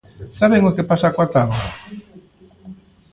¿Saben 0.39 0.63
o 0.69 0.75
que 0.75 0.87
pasa 0.91 1.13
coa 1.15 1.31
táboa? 1.33 1.65